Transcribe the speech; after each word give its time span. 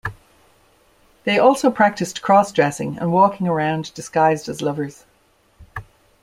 They 1.25 1.37
also 1.37 1.69
practiced 1.69 2.23
cross-dressing 2.23 2.97
and 2.97 3.13
walking 3.13 3.47
around 3.47 3.93
disguised 3.93 4.49
as 4.49 4.59
lovers. 4.59 5.05